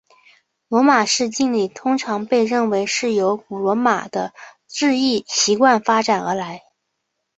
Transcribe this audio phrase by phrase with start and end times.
[0.67, 4.33] 罗马式敬礼通常被认为是由古罗马的
[4.67, 6.63] 致意习惯发展而来。